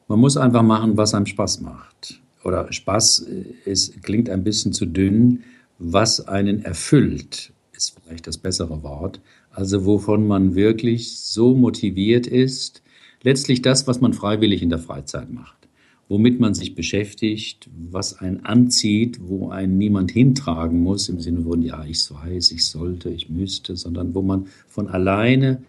Man 0.07 0.21
muss 0.21 0.37
einfach 0.37 0.63
machen, 0.63 0.97
was 0.97 1.15
einem 1.15 1.27
Spaß 1.27 1.61
macht. 1.63 2.21
Oder 2.45 2.73
Spaß 2.73 3.27
ist, 3.65 4.03
klingt 4.03 4.29
ein 4.29 4.45
bisschen 4.45 4.73
zu 4.73 4.87
dünn. 4.87 5.43
Was 5.79 6.29
einen 6.29 6.65
erfüllt, 6.65 7.53
ist 7.73 7.99
vielleicht 8.05 8.27
das 8.27 8.39
bessere 8.39 8.83
Wort. 8.83 9.21
Also 9.51 9.87
wovon 9.87 10.27
man 10.27 10.55
wirklich 10.55 11.19
so 11.19 11.55
motiviert 11.55 12.27
ist. 12.27 12.83
Letztlich 13.25 13.63
das, 13.63 13.89
was 13.89 14.01
man 14.01 14.13
freiwillig 14.13 14.63
in 14.63 14.69
der 14.69 14.79
Freizeit 14.79 15.33
macht 15.33 15.65
womit 16.09 16.39
man 16.39 16.55
sich 16.55 16.75
beschäftigt, 16.75 17.69
was 17.91 18.19
einen 18.19 18.45
anzieht, 18.45 19.19
wo 19.23 19.49
einen 19.49 19.79
niemand 19.79 20.11
hintragen 20.11 20.81
muss, 20.81 21.09
im 21.09 21.21
Sinne 21.21 21.43
von, 21.43 21.63
ja, 21.63 21.85
ich 21.85 22.09
weiß, 22.11 22.53
ich 22.53 22.67
sollte, 22.67 23.11
ich 23.11 23.31
müsste, 23.31 23.77
sondern 23.77 24.15
wo 24.15 24.23
man 24.23 24.47
von 24.69 24.89
alleine, 24.89 25.63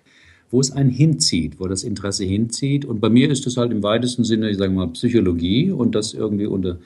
wo 0.51 0.59
es 0.59 0.71
einen 0.71 0.89
hinzieht, 0.89 1.59
wo 1.59 1.67
das 1.67 1.83
Interesse 1.83 2.25
hinzieht. 2.25 2.85
Und 2.85 2.99
bei 2.99 3.09
mir 3.09 3.29
ist 3.29 3.47
es 3.47 3.57
halt 3.57 3.71
im 3.71 3.83
weitesten 3.83 4.23
Sinne, 4.23 4.49
ich 4.49 4.57
sage 4.57 4.71
mal, 4.71 4.87
Psychologie 4.89 5.71
und 5.71 5.95
das 5.95 6.13
irgendwie 6.13 6.45
unter, 6.45 6.79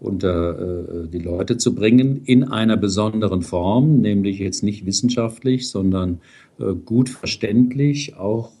unter 0.00 1.04
äh, 1.04 1.08
die 1.08 1.18
Leute 1.18 1.58
zu 1.58 1.74
bringen 1.74 2.22
in 2.24 2.44
einer 2.44 2.76
besonderen 2.76 3.42
Form, 3.42 4.00
nämlich 4.00 4.38
jetzt 4.38 4.62
nicht 4.62 4.86
wissenschaftlich, 4.86 5.68
sondern 5.68 6.20
äh, 6.58 6.72
gut 6.72 7.10
verständlich, 7.10 8.16
auch 8.16 8.52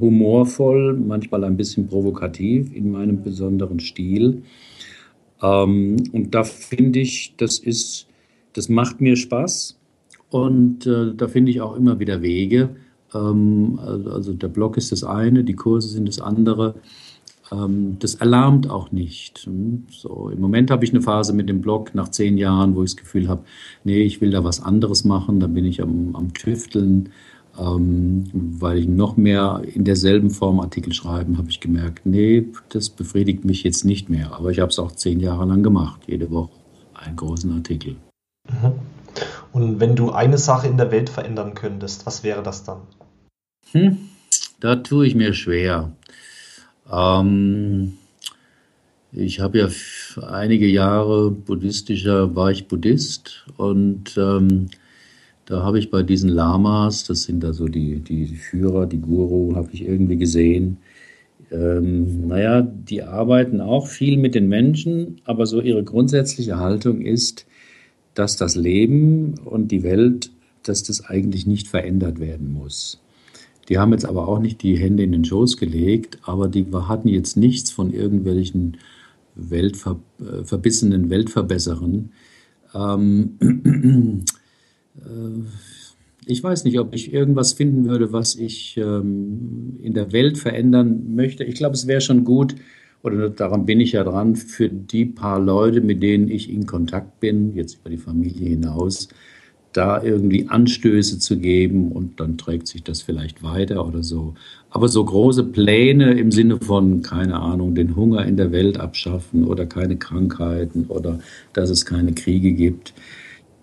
humorvoll, 0.00 0.94
manchmal 0.94 1.44
ein 1.44 1.56
bisschen 1.56 1.86
provokativ 1.86 2.74
in 2.74 2.90
meinem 2.90 3.22
besonderen 3.22 3.80
Stil. 3.80 4.42
Ähm, 5.42 5.96
und 6.12 6.34
da 6.34 6.44
finde 6.44 7.00
ich, 7.00 7.34
das 7.36 7.58
ist, 7.58 8.06
das 8.52 8.68
macht 8.68 9.00
mir 9.00 9.16
Spaß. 9.16 9.78
Und 10.30 10.86
äh, 10.86 11.14
da 11.14 11.28
finde 11.28 11.50
ich 11.50 11.60
auch 11.60 11.76
immer 11.76 11.98
wieder 11.98 12.22
Wege. 12.22 12.70
Ähm, 13.14 13.78
also, 13.82 14.10
also, 14.10 14.32
der 14.32 14.48
Blog 14.48 14.76
ist 14.76 14.92
das 14.92 15.04
eine, 15.04 15.44
die 15.44 15.54
Kurse 15.54 15.88
sind 15.88 16.08
das 16.08 16.20
andere. 16.20 16.74
Ähm, 17.50 17.96
das 17.98 18.20
alarmt 18.20 18.70
auch 18.70 18.92
nicht. 18.92 19.40
Hm, 19.46 19.86
so, 19.90 20.30
Im 20.32 20.40
Moment 20.40 20.70
habe 20.70 20.84
ich 20.84 20.92
eine 20.92 21.02
Phase 21.02 21.32
mit 21.32 21.48
dem 21.48 21.60
Blog 21.60 21.94
nach 21.94 22.08
zehn 22.08 22.38
Jahren, 22.38 22.76
wo 22.76 22.84
ich 22.84 22.90
das 22.90 22.96
Gefühl 22.96 23.28
habe, 23.28 23.42
nee, 23.84 24.02
ich 24.02 24.20
will 24.20 24.30
da 24.30 24.44
was 24.44 24.62
anderes 24.62 25.04
machen. 25.04 25.40
Da 25.40 25.48
bin 25.48 25.64
ich 25.64 25.82
am, 25.82 26.14
am 26.14 26.32
Tüfteln 26.32 27.10
weil 27.56 28.78
ich 28.78 28.88
noch 28.88 29.16
mehr 29.16 29.62
in 29.74 29.84
derselben 29.84 30.30
Form 30.30 30.60
Artikel 30.60 30.92
schreiben, 30.92 31.36
habe 31.36 31.50
ich 31.50 31.60
gemerkt, 31.60 32.06
nee, 32.06 32.46
das 32.70 32.88
befriedigt 32.90 33.44
mich 33.44 33.62
jetzt 33.62 33.84
nicht 33.84 34.08
mehr. 34.08 34.32
Aber 34.32 34.50
ich 34.50 34.60
habe 34.60 34.70
es 34.70 34.78
auch 34.78 34.92
zehn 34.92 35.20
Jahre 35.20 35.44
lang 35.44 35.62
gemacht, 35.62 36.00
jede 36.06 36.30
Woche 36.30 36.50
einen 36.94 37.16
großen 37.16 37.52
Artikel. 37.52 37.96
Mhm. 38.48 38.72
Und 39.52 39.80
wenn 39.80 39.96
du 39.96 40.10
eine 40.10 40.38
Sache 40.38 40.68
in 40.68 40.76
der 40.76 40.90
Welt 40.90 41.10
verändern 41.10 41.54
könntest, 41.54 42.06
was 42.06 42.22
wäre 42.22 42.42
das 42.42 42.64
dann? 42.64 42.82
Hm, 43.72 43.98
da 44.60 44.76
tue 44.76 45.06
ich 45.06 45.14
mir 45.14 45.34
schwer. 45.34 45.92
Ähm, 46.90 47.98
ich 49.12 49.40
habe 49.40 49.58
ja 49.58 49.68
einige 50.22 50.66
Jahre 50.66 51.30
buddhistischer, 51.30 52.34
war 52.36 52.50
ich 52.50 52.68
Buddhist 52.68 53.44
und 53.56 54.16
ähm, 54.16 54.70
da 55.50 55.64
habe 55.64 55.80
ich 55.80 55.90
bei 55.90 56.04
diesen 56.04 56.30
Lamas, 56.30 57.02
das 57.04 57.24
sind 57.24 57.42
da 57.42 57.52
so 57.52 57.66
die, 57.66 57.98
die 57.98 58.26
Führer, 58.28 58.86
die 58.86 59.00
Guru, 59.00 59.56
habe 59.56 59.68
ich 59.72 59.84
irgendwie 59.84 60.16
gesehen. 60.16 60.76
Ähm, 61.50 62.28
naja, 62.28 62.62
die 62.62 63.02
arbeiten 63.02 63.60
auch 63.60 63.88
viel 63.88 64.16
mit 64.16 64.36
den 64.36 64.48
Menschen, 64.48 65.20
aber 65.24 65.46
so 65.46 65.60
ihre 65.60 65.82
grundsätzliche 65.82 66.58
Haltung 66.58 67.00
ist, 67.00 67.46
dass 68.14 68.36
das 68.36 68.54
Leben 68.54 69.40
und 69.44 69.72
die 69.72 69.82
Welt, 69.82 70.30
dass 70.62 70.84
das 70.84 71.04
eigentlich 71.06 71.48
nicht 71.48 71.66
verändert 71.66 72.20
werden 72.20 72.52
muss. 72.52 73.00
Die 73.68 73.76
haben 73.76 73.90
jetzt 73.90 74.06
aber 74.06 74.28
auch 74.28 74.38
nicht 74.38 74.62
die 74.62 74.78
Hände 74.78 75.02
in 75.02 75.10
den 75.10 75.24
Schoß 75.24 75.56
gelegt, 75.56 76.20
aber 76.22 76.46
die 76.46 76.64
hatten 76.72 77.08
jetzt 77.08 77.36
nichts 77.36 77.72
von 77.72 77.92
irgendwelchen 77.92 78.76
Weltver 79.34 79.98
äh, 80.20 80.44
verbissenen 80.44 81.10
Weltverbesserern. 81.10 82.10
Ähm, 82.72 84.22
äh, 84.24 84.39
ich 86.26 86.42
weiß 86.42 86.64
nicht, 86.64 86.78
ob 86.78 86.94
ich 86.94 87.12
irgendwas 87.12 87.52
finden 87.52 87.88
würde, 87.88 88.12
was 88.12 88.34
ich 88.36 88.76
ähm, 88.76 89.78
in 89.82 89.94
der 89.94 90.12
Welt 90.12 90.38
verändern 90.38 91.14
möchte. 91.14 91.44
Ich 91.44 91.54
glaube, 91.54 91.74
es 91.74 91.86
wäre 91.86 92.00
schon 92.00 92.24
gut, 92.24 92.54
oder 93.02 93.30
daran 93.30 93.66
bin 93.66 93.80
ich 93.80 93.92
ja 93.92 94.04
dran, 94.04 94.36
für 94.36 94.68
die 94.68 95.06
paar 95.06 95.40
Leute, 95.40 95.80
mit 95.80 96.02
denen 96.02 96.28
ich 96.28 96.50
in 96.50 96.66
Kontakt 96.66 97.20
bin, 97.20 97.54
jetzt 97.54 97.78
über 97.80 97.90
die 97.90 97.96
Familie 97.96 98.50
hinaus, 98.50 99.08
da 99.72 100.02
irgendwie 100.02 100.48
Anstöße 100.48 101.18
zu 101.18 101.38
geben 101.38 101.92
und 101.92 102.18
dann 102.18 102.36
trägt 102.36 102.66
sich 102.66 102.82
das 102.82 103.02
vielleicht 103.02 103.42
weiter 103.42 103.86
oder 103.86 104.02
so. 104.02 104.34
Aber 104.68 104.88
so 104.88 105.04
große 105.04 105.44
Pläne 105.44 106.18
im 106.18 106.32
Sinne 106.32 106.58
von, 106.60 107.02
keine 107.02 107.40
Ahnung, 107.40 107.74
den 107.74 107.94
Hunger 107.94 108.26
in 108.26 108.36
der 108.36 108.52
Welt 108.52 108.78
abschaffen 108.78 109.44
oder 109.44 109.66
keine 109.66 109.96
Krankheiten 109.96 110.86
oder 110.88 111.20
dass 111.52 111.70
es 111.70 111.86
keine 111.86 112.12
Kriege 112.12 112.52
gibt, 112.52 112.92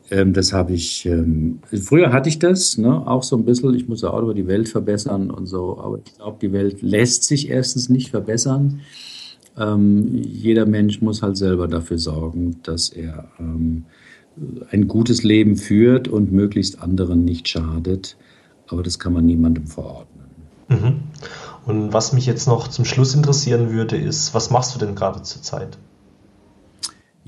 ähm, 0.09 0.33
das 0.33 0.53
habe 0.53 0.73
ich, 0.73 1.05
ähm, 1.05 1.59
früher 1.73 2.11
hatte 2.13 2.29
ich 2.29 2.39
das, 2.39 2.77
ne, 2.77 3.05
auch 3.07 3.23
so 3.23 3.35
ein 3.35 3.45
bisschen, 3.45 3.73
ich 3.73 3.87
muss 3.87 4.01
ja 4.01 4.09
auch 4.11 4.21
über 4.21 4.33
die 4.33 4.47
Welt 4.47 4.69
verbessern 4.69 5.31
und 5.31 5.47
so, 5.47 5.79
aber 5.79 5.99
ich 6.05 6.15
glaube, 6.15 6.37
die 6.41 6.53
Welt 6.53 6.81
lässt 6.81 7.23
sich 7.23 7.49
erstens 7.49 7.89
nicht 7.89 8.09
verbessern. 8.09 8.81
Ähm, 9.57 10.21
jeder 10.23 10.65
Mensch 10.65 11.01
muss 11.01 11.21
halt 11.21 11.35
selber 11.35 11.67
dafür 11.67 11.97
sorgen, 11.97 12.57
dass 12.63 12.89
er 12.89 13.29
ähm, 13.39 13.85
ein 14.71 14.87
gutes 14.87 15.23
Leben 15.23 15.55
führt 15.55 16.07
und 16.07 16.31
möglichst 16.31 16.81
anderen 16.81 17.25
nicht 17.25 17.47
schadet. 17.47 18.17
Aber 18.67 18.83
das 18.83 18.99
kann 18.99 19.13
man 19.13 19.25
niemandem 19.25 19.67
verordnen. 19.67 20.25
Mhm. 20.69 20.99
Und 21.65 21.93
was 21.93 22.13
mich 22.13 22.25
jetzt 22.25 22.47
noch 22.47 22.67
zum 22.67 22.85
Schluss 22.85 23.15
interessieren 23.15 23.71
würde, 23.71 23.97
ist, 23.97 24.33
was 24.33 24.51
machst 24.51 24.75
du 24.75 24.79
denn 24.79 24.95
gerade 24.95 25.21
zurzeit? 25.23 25.77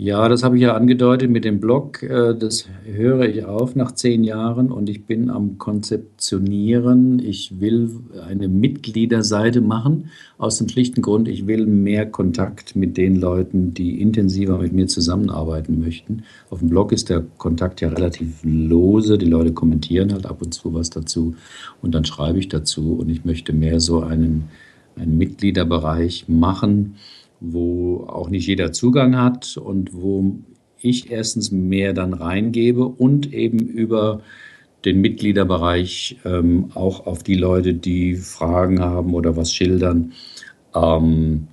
Ja, 0.01 0.29
das 0.29 0.43
habe 0.43 0.55
ich 0.55 0.61
ja 0.61 0.77
angedeutet 0.77 1.29
mit 1.29 1.43
dem 1.43 1.59
Blog. 1.59 2.01
Äh, 2.03 2.33
das 2.33 2.69
höre 2.85 3.27
ich 3.27 3.43
auf 3.43 3.75
nach 3.75 3.91
zehn 3.91 4.23
Jahren 4.23 4.71
und 4.71 4.89
ich 4.89 5.03
bin 5.05 5.29
am 5.29 5.57
Konzeptionieren. 5.57 7.19
Ich 7.19 7.59
will 7.59 7.99
eine 8.25 8.47
Mitgliederseite 8.47 9.59
machen, 9.59 10.09
aus 10.37 10.57
dem 10.57 10.69
schlichten 10.69 11.01
Grund, 11.01 11.27
ich 11.27 11.47
will 11.47 11.65
mehr 11.65 12.05
Kontakt 12.05 12.77
mit 12.77 12.95
den 12.95 13.17
Leuten, 13.17 13.73
die 13.73 13.99
intensiver 13.99 14.59
mit 14.59 14.71
mir 14.71 14.87
zusammenarbeiten 14.87 15.81
möchten. 15.81 16.23
Auf 16.49 16.59
dem 16.59 16.69
Blog 16.69 16.93
ist 16.93 17.09
der 17.09 17.25
Kontakt 17.37 17.81
ja 17.81 17.89
relativ 17.89 18.39
lose. 18.43 19.17
Die 19.17 19.25
Leute 19.25 19.51
kommentieren 19.51 20.13
halt 20.13 20.25
ab 20.25 20.41
und 20.41 20.53
zu 20.53 20.73
was 20.73 20.89
dazu 20.89 21.35
und 21.81 21.93
dann 21.93 22.05
schreibe 22.05 22.39
ich 22.39 22.47
dazu 22.47 22.93
und 22.93 23.09
ich 23.09 23.25
möchte 23.25 23.51
mehr 23.51 23.81
so 23.81 23.99
einen, 23.99 24.45
einen 24.95 25.17
Mitgliederbereich 25.17 26.29
machen 26.29 26.95
wo 27.39 28.05
auch 28.07 28.29
nicht 28.29 28.47
jeder 28.47 28.71
Zugang 28.71 29.17
hat 29.17 29.57
und 29.57 29.93
wo 29.93 30.39
ich 30.81 31.11
erstens 31.11 31.51
mehr 31.51 31.93
dann 31.93 32.13
reingebe 32.13 32.85
und 32.85 33.33
eben 33.33 33.59
über 33.59 34.21
den 34.85 35.01
Mitgliederbereich 35.01 36.17
ähm, 36.23 36.71
auch 36.73 37.05
auf 37.05 37.23
die 37.23 37.35
Leute, 37.35 37.73
die 37.73 38.15
Fragen 38.15 38.79
haben 38.79 39.13
oder 39.13 39.35
was 39.35 39.53
schildern, 39.53 40.13
ähm, 40.73 41.47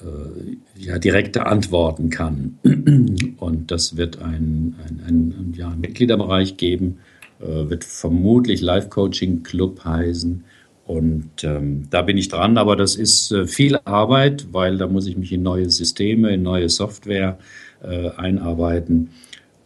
äh, 0.00 0.80
ja, 0.80 0.98
direkte 0.98 1.46
antworten 1.46 2.10
kann. 2.10 2.58
Und 3.38 3.70
das 3.70 3.96
wird 3.96 4.20
ein, 4.20 4.74
ein, 4.86 5.02
ein, 5.06 5.54
ja, 5.56 5.70
Mitgliederbereich 5.70 6.56
geben, 6.56 6.98
äh, 7.38 7.68
wird 7.68 7.84
vermutlich 7.84 8.62
Live-Coaching-Club 8.62 9.84
heißen 9.84 10.44
und 10.90 11.44
ähm, 11.44 11.84
da 11.88 12.02
bin 12.02 12.18
ich 12.18 12.26
dran, 12.26 12.58
aber 12.58 12.74
das 12.74 12.96
ist 12.96 13.30
äh, 13.30 13.46
viel 13.46 13.78
Arbeit, 13.84 14.48
weil 14.50 14.76
da 14.76 14.88
muss 14.88 15.06
ich 15.06 15.16
mich 15.16 15.30
in 15.30 15.44
neue 15.44 15.70
Systeme, 15.70 16.34
in 16.34 16.42
neue 16.42 16.68
Software 16.68 17.38
äh, 17.80 18.10
einarbeiten. 18.16 19.10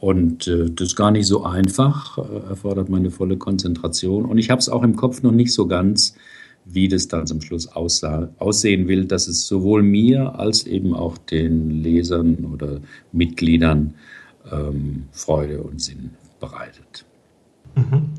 Und 0.01 0.47
äh, 0.49 0.69
das 0.69 0.89
ist 0.89 0.97
gar 0.97 1.11
nicht 1.11 1.27
so 1.27 1.43
einfach, 1.45 2.19
äh, 2.19 2.51
erfordert 2.51 2.91
meine 2.91 3.11
volle 3.11 3.39
Konzentration. 3.39 4.27
Und 4.27 4.37
ich 4.37 4.51
habe 4.51 4.59
es 4.59 4.69
auch 4.69 4.83
im 4.83 4.97
Kopf 4.97 5.23
noch 5.23 5.33
nicht 5.33 5.55
so 5.55 5.67
ganz, 5.67 6.15
wie 6.67 6.89
das 6.89 7.09
dann 7.09 7.27
zum 7.27 7.41
Schluss 7.41 7.69
aussah, 7.69 8.29
aussehen 8.39 8.87
will, 8.87 9.07
dass 9.07 9.27
es 9.27 9.47
sowohl 9.47 9.83
mir 9.83 10.39
als 10.39 10.67
eben 10.67 10.93
auch 10.93 11.17
den 11.17 11.71
Lesern 11.71 12.45
oder 12.53 12.81
Mitgliedern 13.13 13.95
ähm, 14.53 15.05
Freude 15.11 15.63
und 15.63 15.81
Sinn 15.81 16.11
bereitet. 16.39 17.07
Mhm. 17.75 18.11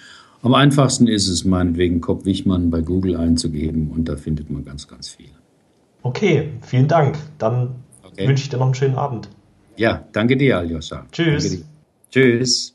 Am 0.43 0.55
einfachsten 0.55 1.07
ist 1.09 1.29
es 1.29 1.45
meinetwegen 1.45 2.01
Kopp 2.01 2.25
Wichmann 2.27 2.71
bei 2.71 2.81
Google 2.83 3.17
einzugeben 3.17 3.91
und 3.91 4.09
da 4.09 4.17
findet 4.17 4.51
man 4.51 4.65
ganz, 4.65 4.87
ganz 4.87 5.09
viel. 5.09 5.31
Okay, 6.03 6.51
vielen 6.61 6.87
Dank. 6.87 7.19
Dann 7.39 7.77
okay. 8.05 8.29
wünsche 8.29 8.45
ich 8.45 8.51
dir 8.51 8.59
noch 8.59 8.67
einen 8.67 8.75
schönen 8.75 8.97
Abend. 8.97 9.29
Ja, 9.77 10.07
danke 10.13 10.37
dir, 10.37 10.59
Aljoscha. 10.59 11.07
Tschüss. 11.11 11.65
Tschüss. 12.11 12.74